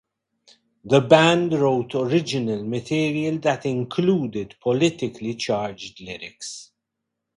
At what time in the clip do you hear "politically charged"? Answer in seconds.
4.59-6.01